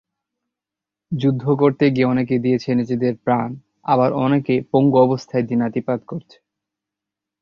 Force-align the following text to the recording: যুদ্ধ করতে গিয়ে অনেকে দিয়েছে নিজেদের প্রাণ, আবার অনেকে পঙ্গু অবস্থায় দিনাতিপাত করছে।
যুদ্ধ 1.11 1.43
করতে 1.53 1.85
গিয়ে 1.89 2.05
অনেকে 2.05 2.35
দিয়েছে 2.39 2.69
নিজেদের 2.75 3.13
প্রাণ, 3.25 3.49
আবার 3.85 4.09
অনেকে 4.17 4.55
পঙ্গু 4.71 4.97
অবস্থায় 4.97 5.45
দিনাতিপাত 5.47 5.99
করছে। 6.07 6.37